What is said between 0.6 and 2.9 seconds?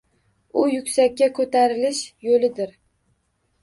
U yuksakka ko‘tarilish yo‘lidir.